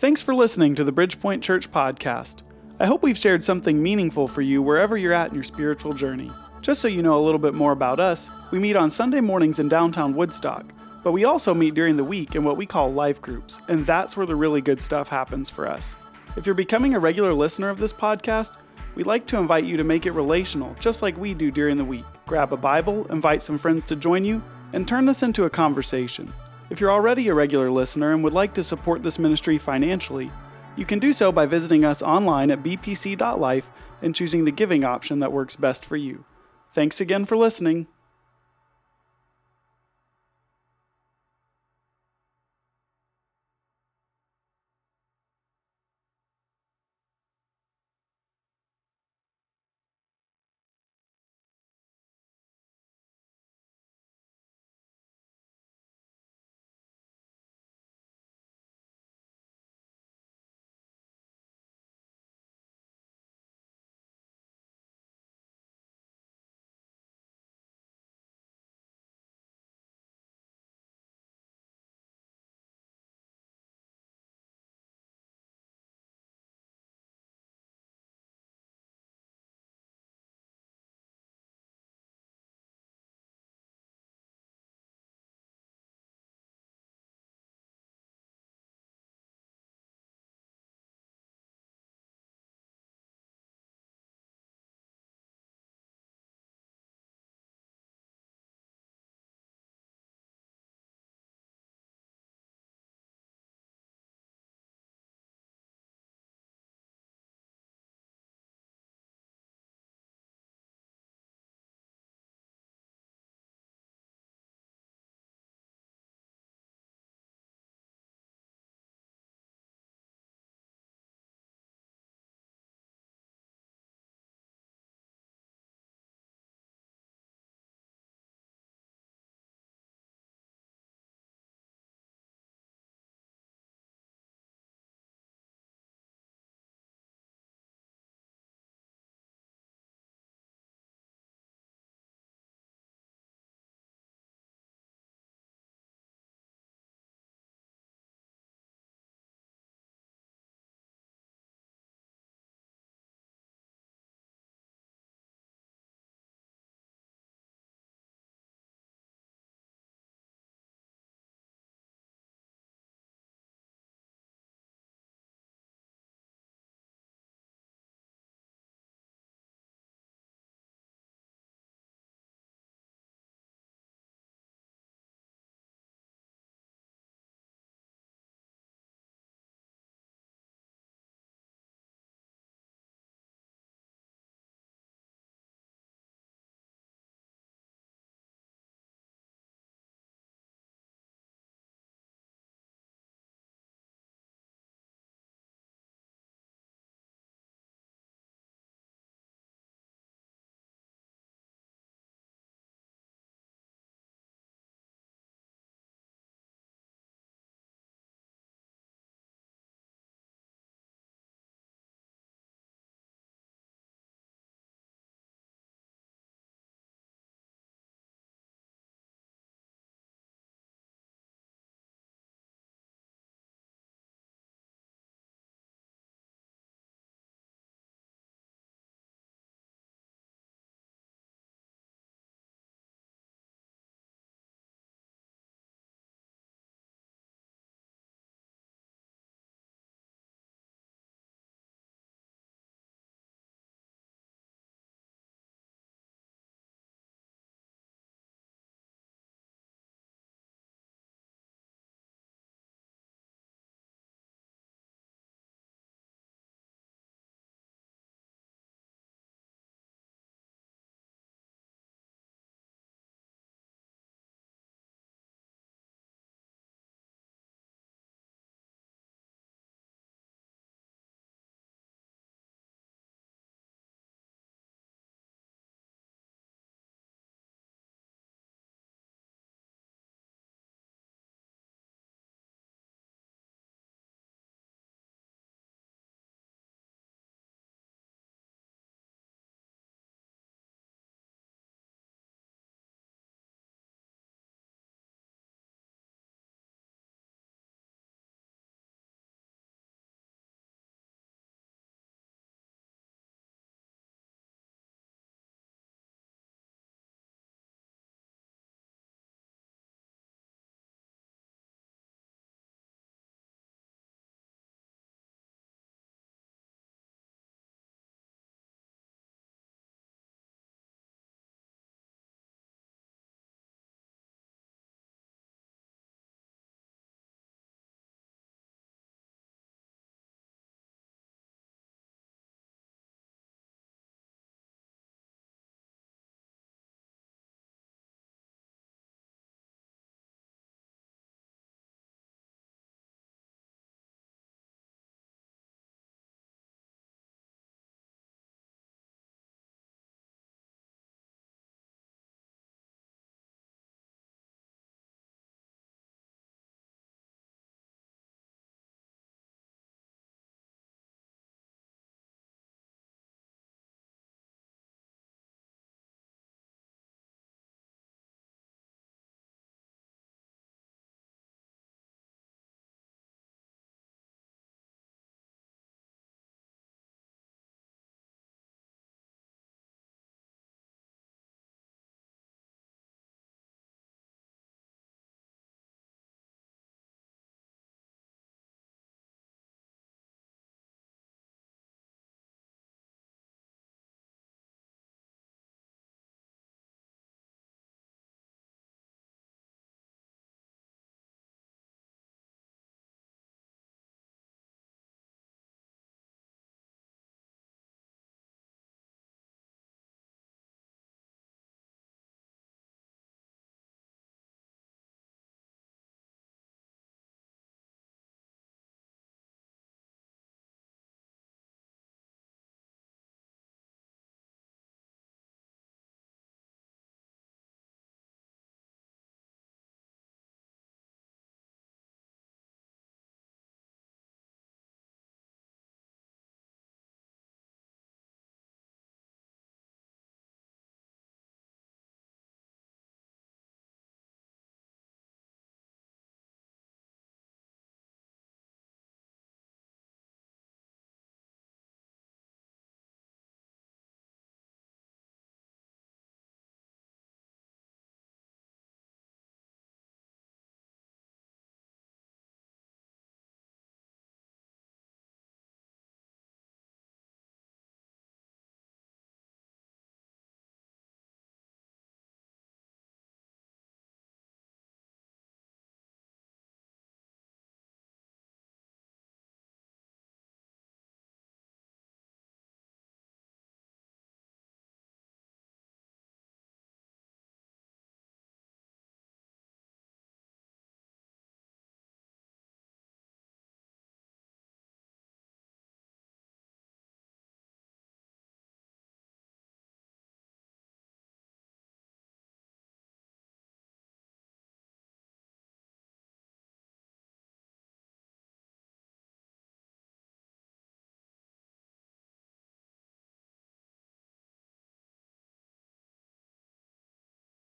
[0.00, 2.36] Thanks for listening to the Bridgepoint Church podcast.
[2.78, 6.32] I hope we've shared something meaningful for you wherever you're at in your spiritual journey.
[6.62, 9.58] Just so you know a little bit more about us, we meet on Sunday mornings
[9.58, 10.72] in downtown Woodstock,
[11.04, 14.16] but we also meet during the week in what we call life groups, and that's
[14.16, 15.98] where the really good stuff happens for us.
[16.34, 18.56] If you're becoming a regular listener of this podcast,
[18.94, 21.84] we'd like to invite you to make it relational, just like we do during the
[21.84, 22.06] week.
[22.24, 24.42] Grab a Bible, invite some friends to join you,
[24.72, 26.32] and turn this into a conversation.
[26.70, 30.30] If you're already a regular listener and would like to support this ministry financially,
[30.76, 33.70] you can do so by visiting us online at bpc.life
[34.02, 36.24] and choosing the giving option that works best for you.
[36.70, 37.88] Thanks again for listening.